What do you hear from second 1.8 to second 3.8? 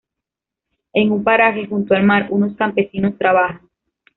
al mar, unos campesinos trabajan.